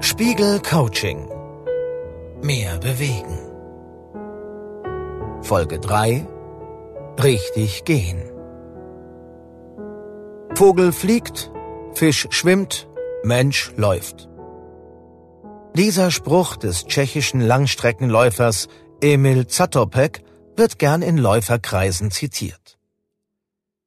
Spiegel 0.00 0.60
Coaching. 0.60 1.28
Mehr 2.42 2.78
bewegen. 2.78 3.38
Folge 5.42 5.80
3. 5.80 6.26
Richtig 7.22 7.84
gehen. 7.84 8.30
Vogel 10.54 10.92
fliegt, 10.92 11.50
Fisch 11.94 12.28
schwimmt, 12.30 12.88
Mensch 13.22 13.72
läuft. 13.76 14.28
Dieser 15.74 16.10
Spruch 16.10 16.56
des 16.56 16.86
tschechischen 16.86 17.40
Langstreckenläufers 17.40 18.68
Emil 19.00 19.46
Zatopek 19.48 20.22
wird 20.56 20.78
gern 20.78 21.02
in 21.02 21.18
Läuferkreisen 21.18 22.10
zitiert. 22.10 22.78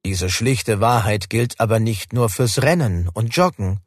Diese 0.08 0.30
schlichte 0.30 0.80
Wahrheit 0.80 1.30
gilt 1.30 1.60
aber 1.60 1.82
nicht 1.82 2.14
nur 2.14 2.30
fürs 2.30 2.62
Rennen 2.62 3.10
und 3.14 3.36
Joggen, 3.36 3.82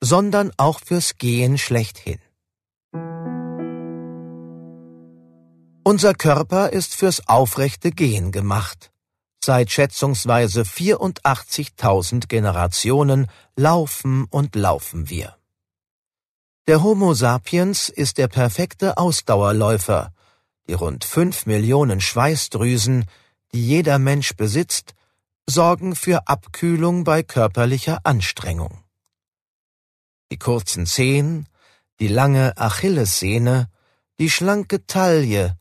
sondern 0.00 0.50
auch 0.56 0.80
fürs 0.80 1.16
Gehen 1.16 1.58
schlechthin. 1.58 2.18
Unser 5.84 6.14
Körper 6.14 6.70
ist 6.70 6.96
fürs 6.96 7.28
aufrechte 7.28 7.92
Gehen 7.92 8.32
gemacht. 8.32 8.90
Seit 9.44 9.70
schätzungsweise 9.70 10.62
84.000 10.62 12.26
Generationen 12.26 13.28
laufen 13.54 14.24
und 14.28 14.56
laufen 14.56 15.08
wir. 15.08 15.36
Der 16.66 16.82
Homo 16.82 17.14
sapiens 17.14 17.88
ist 17.88 18.18
der 18.18 18.26
perfekte 18.26 18.98
Ausdauerläufer. 18.98 20.12
Die 20.66 20.74
rund 20.74 21.04
fünf 21.04 21.46
Millionen 21.46 22.00
Schweißdrüsen, 22.00 23.04
die 23.52 23.64
jeder 23.64 24.00
Mensch 24.00 24.34
besitzt, 24.34 24.94
sorgen 25.50 25.94
für 25.94 26.26
Abkühlung 26.28 27.04
bei 27.04 27.22
körperlicher 27.22 28.00
Anstrengung. 28.04 28.82
Die 30.30 30.38
kurzen 30.38 30.86
Zehen, 30.86 31.46
die 31.98 32.08
lange 32.08 32.56
Achillessehne, 32.56 33.68
die 34.18 34.30
schlanke 34.30 34.86
Taille, 34.86 35.58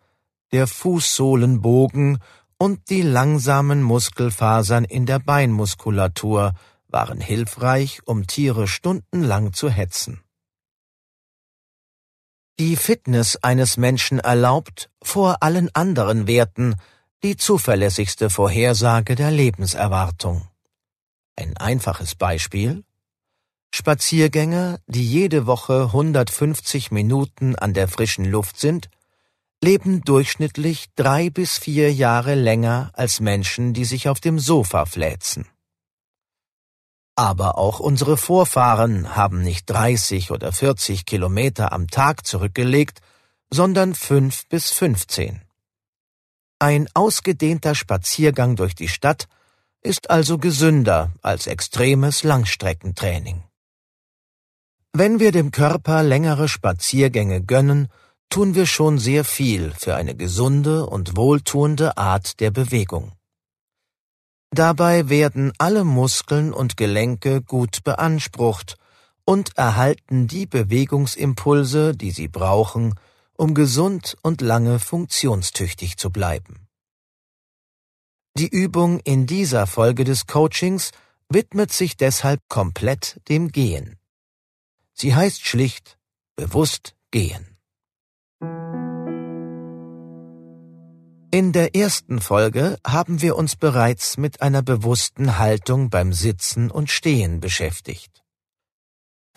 der 0.52 0.68
Fußsohlenbogen 0.68 2.20
und 2.58 2.90
die 2.90 3.02
langsamen 3.02 3.81
Muskelfasern 3.81 4.86
in 4.86 5.06
der 5.06 5.20
Beinmuskulatur 5.20 6.53
waren 6.88 7.22
hilfreich, 7.22 8.02
um 8.06 8.28
Tiere 8.28 8.68
stundenlang 8.68 9.53
zu 9.53 9.70
hetzen. 9.70 10.22
Die 12.59 12.76
Fitness 12.76 13.38
eines 13.38 13.78
Menschen 13.78 14.20
erlaubt, 14.20 14.90
vor 15.02 15.42
allen 15.42 15.74
anderen 15.74 16.28
Werten, 16.28 16.76
die 17.23 17.36
zuverlässigste 17.36 18.30
Vorhersage 18.30 19.16
der 19.16 19.31
Lebenserwartung. 19.31 20.48
Ein 21.36 21.58
einfaches 21.58 22.16
Beispiel 22.16 22.84
Spaziergänger, 23.72 24.80
die 24.88 25.06
jede 25.06 25.45
Woche 25.45 25.84
150 25.84 26.92
Minuten 26.92 27.56
an 27.56 27.73
der 27.73 27.88
frischen 27.88 28.25
Luft 28.25 28.59
sind, 28.59 28.90
leben 29.62 30.02
durchschnittlich 30.02 30.88
drei 30.95 31.30
bis 31.30 31.58
vier 31.58 31.94
Jahre 31.94 32.36
länger 32.36 32.92
als 32.94 33.20
Menschen, 33.20 33.73
die 33.73 33.86
sich 33.86 34.08
auf 34.08 34.20
dem 34.20 34.40
Sofa 34.40 34.86
fläzen. 34.86 35.45
Aber 37.16 37.58
auch 37.58 37.81
unsere 37.81 38.16
Vorfahren 38.16 39.17
haben 39.17 39.42
nicht 39.42 39.70
30 39.70 40.31
oder 40.31 40.53
40 40.53 41.06
Kilometer 41.06 41.73
am 41.73 41.88
Tag 41.88 42.25
zurückgelegt, 42.25 43.02
sondern 43.52 43.94
fünf 43.94 44.47
bis 44.47 44.72
15. 44.72 45.42
Ein 46.62 46.90
ausgedehnter 46.94 47.74
Spaziergang 47.74 48.58
durch 48.58 48.76
die 48.76 48.90
Stadt 48.90 49.30
ist 49.82 50.10
also 50.10 50.38
gesünder 50.38 51.14
als 51.22 51.48
extremes 51.48 52.24
Langstreckentraining. 52.24 53.44
Wenn 54.92 55.22
wir 55.22 55.32
dem 55.32 55.52
Körper 55.52 56.04
längere 56.04 56.50
Spaziergänge 56.50 57.42
gönnen, 57.42 57.88
tun 58.30 58.56
wir 58.56 58.66
schon 58.66 58.98
sehr 58.98 59.24
viel 59.24 59.72
für 59.72 59.96
eine 59.96 60.16
gesunde 60.16 60.86
und 60.86 61.16
wohltuende 61.16 61.98
Art 61.98 62.42
der 62.42 62.52
Bewegung. 62.52 63.14
Dabei 64.52 65.08
werden 65.08 65.53
alle 65.59 65.86
Muskeln 65.86 66.52
und 66.52 66.75
Gelenke 66.75 67.42
gut 67.42 67.86
beansprucht 67.86 68.75
und 69.24 69.58
erhalten 69.58 70.28
die 70.28 70.46
Bewegungsimpulse, 70.46 71.96
die 71.96 72.12
sie 72.12 72.28
brauchen, 72.28 72.96
um 73.39 73.53
gesund 73.53 74.17
und 74.22 74.41
lange 74.41 74.79
funktionstüchtig 74.79 75.95
zu 75.97 76.09
bleiben. 76.09 76.67
Die 78.38 78.50
Übung 78.50 79.00
in 79.00 79.27
dieser 79.27 79.66
Folge 79.66 80.03
des 80.03 80.27
Coachings 80.27 80.91
widmet 81.29 81.72
sich 81.72 81.95
deshalb 81.95 82.41
komplett 82.50 83.22
dem 83.29 83.47
Gehen. 83.50 83.97
Sie 84.94 85.16
heißt 85.16 85.45
schlicht 85.45 85.97
bewusst 86.35 86.95
gehen. 87.11 87.57
In 91.31 91.51
der 91.53 91.75
ersten 91.75 92.19
Folge 92.19 92.77
haben 92.85 93.21
wir 93.21 93.38
uns 93.38 93.56
bereits 93.56 94.17
mit 94.17 94.41
einer 94.41 94.63
bewussten 94.63 95.38
Haltung 95.38 95.89
beim 95.89 96.11
Sitzen 96.11 96.71
und 96.71 96.89
Stehen 96.89 97.39
beschäftigt. 97.39 98.23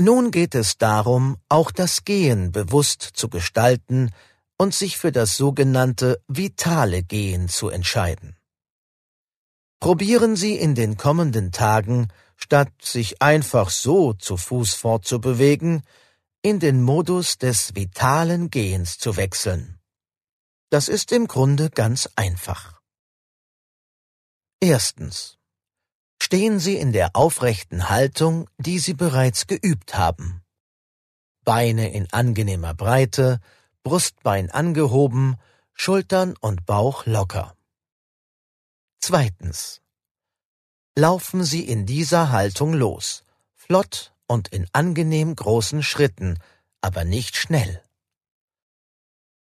Nun 0.04 0.32
geht 0.32 0.56
es 0.56 0.78
darum, 0.78 1.36
auch 1.48 1.70
das 1.70 2.04
Gehen 2.04 2.50
bewusst 2.50 3.02
zu 3.02 3.28
gestalten 3.28 4.10
und 4.58 4.74
sich 4.74 4.98
für 4.98 5.12
das 5.12 5.36
sogenannte 5.36 6.20
vitale 6.26 7.04
Gehen 7.04 7.48
zu 7.48 7.68
entscheiden. 7.68 8.36
Probieren 9.78 10.34
Sie 10.34 10.56
in 10.56 10.74
den 10.74 10.96
kommenden 10.96 11.52
Tagen 11.52 12.08
statt 12.34 12.72
sich 12.82 13.22
einfach 13.22 13.70
so 13.70 14.12
zu 14.12 14.36
Fuß 14.36 14.74
fortzubewegen, 14.74 15.82
in 16.42 16.58
den 16.58 16.82
Modus 16.82 17.38
des 17.38 17.76
vitalen 17.76 18.50
Gehens 18.50 18.98
zu 18.98 19.16
wechseln. 19.16 19.78
Das 20.70 20.88
ist 20.88 21.12
im 21.12 21.28
Grunde 21.28 21.70
ganz 21.70 22.08
einfach. 22.16 22.80
Erstens. 24.58 25.38
Stehen 26.24 26.60
Sie 26.60 26.76
in 26.76 26.92
der 26.92 27.16
aufrechten 27.16 27.90
Haltung, 27.90 28.48
die 28.56 28.78
Sie 28.78 28.94
bereits 28.94 29.48
geübt 29.48 29.98
haben. 29.98 30.40
Beine 31.44 31.92
in 31.92 32.06
angenehmer 32.12 32.74
Breite, 32.74 33.40
Brustbein 33.82 34.48
angehoben, 34.48 35.34
Schultern 35.74 36.36
und 36.38 36.64
Bauch 36.64 37.06
locker. 37.06 37.56
Zweitens. 39.00 39.80
Laufen 40.96 41.42
Sie 41.42 41.66
in 41.66 41.86
dieser 41.86 42.30
Haltung 42.30 42.72
los, 42.72 43.24
flott 43.56 44.14
und 44.28 44.46
in 44.46 44.68
angenehm 44.72 45.34
großen 45.34 45.82
Schritten, 45.82 46.38
aber 46.80 47.02
nicht 47.04 47.36
schnell. 47.36 47.82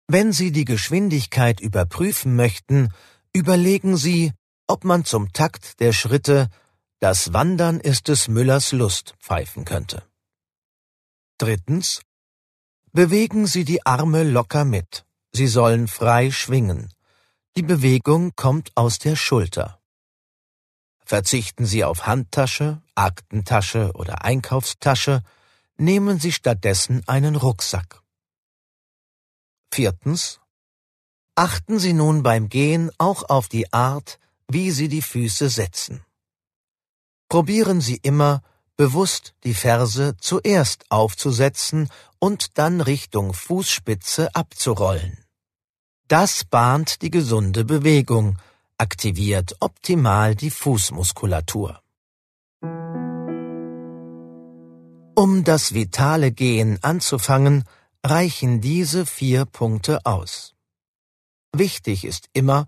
Wenn 0.08 0.32
Sie 0.32 0.52
die 0.52 0.66
Geschwindigkeit 0.66 1.62
überprüfen 1.62 2.36
möchten, 2.36 2.94
überlegen 3.34 3.98
Sie, 3.98 4.34
ob 4.70 4.84
man 4.84 5.04
zum 5.04 5.34
Takt 5.34 5.80
der 5.80 5.94
Schritte 5.94 6.48
Das 7.00 7.34
Wandern 7.34 7.80
ist 7.80 8.08
des 8.08 8.28
Müllers 8.28 8.72
Lust 8.72 9.16
pfeifen 9.20 9.66
könnte. 9.66 10.04
Drittens. 11.40 12.02
Bewegen 12.92 13.48
Sie 13.48 13.64
die 13.64 13.86
Arme 13.86 14.24
locker 14.24 14.66
mit. 14.66 15.06
Sie 15.32 15.48
sollen 15.48 15.88
frei 15.88 16.32
schwingen. 16.32 16.94
Die 17.56 17.64
Bewegung 17.64 18.36
kommt 18.36 18.72
aus 18.76 19.00
der 19.00 19.16
Schulter. 19.16 19.80
Verzichten 21.04 21.66
Sie 21.66 21.84
auf 21.84 22.06
Handtasche, 22.06 22.82
Aktentasche 22.94 23.92
oder 23.94 24.24
Einkaufstasche, 24.24 25.24
nehmen 25.78 26.20
Sie 26.20 26.32
stattdessen 26.32 27.08
einen 27.08 27.36
Rucksack. 27.36 28.04
Viertens. 29.72 30.40
Achten 31.34 31.80
Sie 31.80 31.94
nun 31.94 32.22
beim 32.22 32.50
Gehen 32.50 32.92
auch 32.98 33.24
auf 33.30 33.48
die 33.48 33.72
Art, 33.72 34.20
wie 34.50 34.72
Sie 34.72 34.90
die 34.90 35.02
Füße 35.02 35.50
setzen. 35.50 36.04
Probieren 37.30 37.80
Sie 37.80 38.00
immer, 38.02 38.42
bewusst 38.76 39.36
die 39.44 39.54
Ferse 39.54 40.16
zuerst 40.20 40.86
aufzusetzen 40.90 41.90
und 42.18 42.58
dann 42.58 42.82
Richtung 42.82 43.34
Fußspitze 43.34 44.34
abzurollen. 44.36 45.24
Das 46.08 46.44
bahnt 46.44 47.04
die 47.04 47.12
gesunde 47.12 47.64
Bewegung, 47.66 48.38
aktiviert 48.78 49.56
optimal 49.60 50.34
die 50.36 50.50
Fußmuskulatur. 50.50 51.82
Um 55.16 55.44
das 55.44 55.74
vitale 55.74 56.32
Gehen 56.32 56.80
anzufangen, 56.82 57.66
reichen 58.04 58.62
diese 58.62 59.06
vier 59.06 59.46
Punkte 59.46 60.06
aus. 60.06 60.56
Wichtig 61.54 62.06
ist 62.06 62.30
immer, 62.34 62.68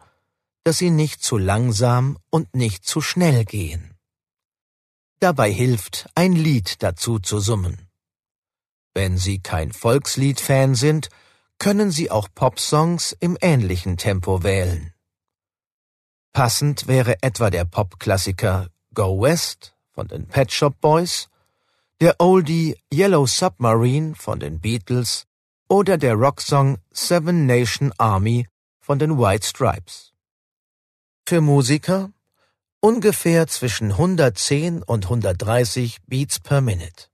dass 0.64 0.78
Sie 0.78 0.90
nicht 0.90 1.24
zu 1.24 1.38
langsam 1.38 2.18
und 2.30 2.54
nicht 2.56 2.86
zu 2.86 3.02
schnell 3.02 3.46
gehen. 3.46 3.96
Dabei 5.20 5.52
hilft, 5.52 6.10
ein 6.16 6.34
Lied 6.34 6.82
dazu 6.84 7.20
zu 7.20 7.40
summen. 7.40 7.88
Wenn 8.94 9.18
Sie 9.18 9.40
kein 9.40 9.72
Volkslied-Fan 9.72 10.76
sind, 10.76 11.10
können 11.60 11.92
Sie 11.92 12.10
auch 12.12 12.28
Popsongs 12.34 13.16
im 13.20 13.38
ähnlichen 13.40 13.98
Tempo 13.98 14.44
wählen. 14.44 14.94
Passend 16.34 16.88
wäre 16.88 17.22
etwa 17.22 17.50
der 17.50 17.66
Popklassiker 17.66 18.70
Go 18.94 19.22
West 19.22 19.76
von 19.92 20.08
den 20.08 20.28
Pet 20.28 20.52
Shop 20.52 20.80
Boys 20.82 21.30
der 22.00 22.16
Oldie 22.20 22.76
Yellow 22.92 23.28
Submarine 23.28 24.16
von 24.16 24.40
den 24.40 24.60
Beatles 24.60 25.28
oder 25.70 26.00
der 26.00 26.16
Rocksong 26.16 26.80
Seven 26.92 27.46
Nation 27.46 27.94
Army 27.98 28.48
von 28.80 28.98
den 28.98 29.20
White 29.20 29.46
Stripes. 29.46 30.12
Für 31.28 31.42
Musiker 31.42 32.12
ungefähr 32.82 33.48
zwischen 33.48 33.92
110 33.92 34.84
und 34.84 35.06
130 35.06 36.00
Beats 36.08 36.40
per 36.40 36.62
Minute. 36.62 37.08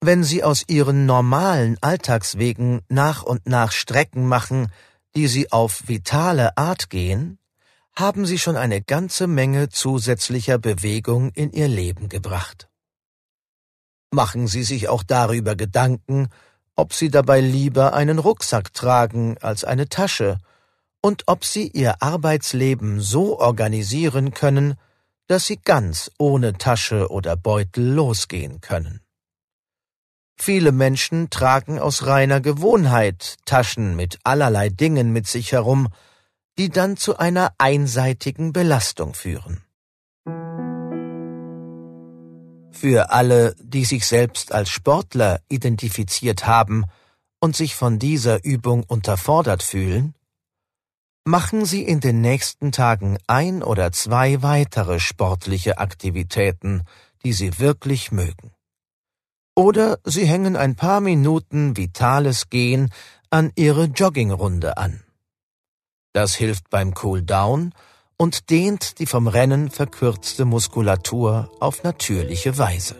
Wenn 0.00 0.24
Sie 0.24 0.42
aus 0.42 0.64
Ihren 0.68 1.06
normalen 1.06 1.76
Alltagswegen 1.80 2.82
nach 2.88 3.22
und 3.22 3.46
nach 3.46 3.72
Strecken 3.72 4.26
machen, 4.26 4.72
die 5.14 5.28
Sie 5.28 5.52
auf 5.52 5.88
vitale 5.88 6.56
Art 6.56 6.88
gehen, 6.88 7.38
haben 7.94 8.24
Sie 8.26 8.38
schon 8.38 8.56
eine 8.56 8.80
ganze 8.80 9.26
Menge 9.26 9.68
zusätzlicher 9.68 10.58
Bewegung 10.58 11.30
in 11.32 11.52
Ihr 11.52 11.68
Leben 11.68 12.08
gebracht. 12.08 12.68
Machen 14.10 14.46
Sie 14.46 14.62
sich 14.62 14.88
auch 14.88 15.02
darüber 15.02 15.56
Gedanken, 15.56 16.28
ob 16.76 16.94
Sie 16.94 17.10
dabei 17.10 17.40
lieber 17.40 17.92
einen 17.92 18.20
Rucksack 18.20 18.72
tragen 18.72 19.36
als 19.38 19.64
eine 19.64 19.88
Tasche 19.88 20.38
und 21.00 21.24
ob 21.26 21.44
Sie 21.44 21.68
Ihr 21.68 22.02
Arbeitsleben 22.02 23.00
so 23.00 23.38
organisieren 23.38 24.32
können, 24.32 24.74
dass 25.26 25.46
Sie 25.46 25.58
ganz 25.62 26.10
ohne 26.18 26.54
Tasche 26.54 27.10
oder 27.10 27.36
Beutel 27.36 27.92
losgehen 27.92 28.60
können. 28.60 29.00
Viele 30.40 30.72
Menschen 30.72 31.30
tragen 31.30 31.78
aus 31.78 32.06
reiner 32.06 32.40
Gewohnheit 32.40 33.36
Taschen 33.44 33.96
mit 33.96 34.18
allerlei 34.22 34.68
Dingen 34.68 35.12
mit 35.12 35.26
sich 35.26 35.52
herum, 35.52 35.88
die 36.58 36.70
dann 36.70 36.96
zu 36.96 37.18
einer 37.18 37.52
einseitigen 37.58 38.52
Belastung 38.52 39.14
führen. 39.14 39.62
Für 42.70 43.10
alle, 43.10 43.56
die 43.60 43.84
sich 43.84 44.06
selbst 44.06 44.52
als 44.52 44.70
Sportler 44.70 45.40
identifiziert 45.48 46.46
haben 46.46 46.84
und 47.40 47.56
sich 47.56 47.74
von 47.74 47.98
dieser 47.98 48.44
Übung 48.44 48.84
unterfordert 48.84 49.64
fühlen, 49.64 50.14
machen 51.28 51.66
Sie 51.66 51.82
in 51.82 52.00
den 52.00 52.22
nächsten 52.22 52.72
Tagen 52.72 53.18
ein 53.26 53.62
oder 53.62 53.92
zwei 53.92 54.42
weitere 54.42 54.98
sportliche 54.98 55.76
Aktivitäten, 55.76 56.84
die 57.22 57.34
Sie 57.34 57.58
wirklich 57.58 58.10
mögen. 58.10 58.52
Oder 59.54 59.98
Sie 60.04 60.24
hängen 60.24 60.56
ein 60.56 60.74
paar 60.74 61.02
Minuten 61.02 61.76
vitales 61.76 62.48
Gehen 62.48 62.90
an 63.28 63.52
Ihre 63.56 63.84
Joggingrunde 63.84 64.78
an. 64.78 65.02
Das 66.14 66.34
hilft 66.34 66.70
beim 66.70 66.94
Cooldown 66.94 67.74
und 68.16 68.48
dehnt 68.48 68.98
die 68.98 69.06
vom 69.06 69.28
Rennen 69.28 69.70
verkürzte 69.70 70.46
Muskulatur 70.46 71.50
auf 71.60 71.82
natürliche 71.82 72.56
Weise. 72.56 72.96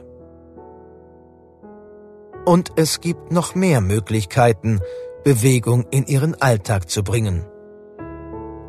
Und 2.44 2.72
es 2.76 3.00
gibt 3.00 3.32
noch 3.32 3.54
mehr 3.54 3.80
Möglichkeiten, 3.80 4.80
Bewegung 5.24 5.86
in 5.90 6.06
Ihren 6.06 6.34
Alltag 6.42 6.90
zu 6.90 7.02
bringen. 7.02 7.46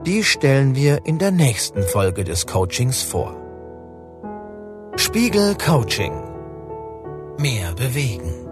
Die 0.06 0.24
stellen 0.24 0.76
wir 0.76 1.06
in 1.06 1.18
der 1.18 1.32
nächsten 1.32 1.84
Folge 1.84 2.24
des 2.24 2.48
Coachings 2.48 3.04
vor. 3.04 3.36
Spiegel 4.96 5.56
Coaching 5.56 6.14
mehr 7.38 7.74
bewegen. 7.74 8.49